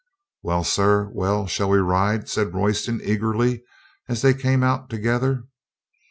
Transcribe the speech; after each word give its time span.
"Well, 0.41 0.63
sir, 0.63 1.11
well, 1.13 1.45
shall 1.45 1.69
we 1.69 1.77
ride?" 1.77 2.27
said 2.27 2.55
Royston 2.55 3.01
eagerly, 3.03 3.63
as 4.09 4.23
they 4.23 4.33
came 4.33 4.63
out 4.63 4.89
together. 4.89 5.43